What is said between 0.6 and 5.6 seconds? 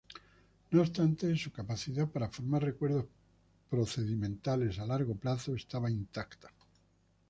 No obstante, su capacidad para formar recuerdos procedimentales a largo plazo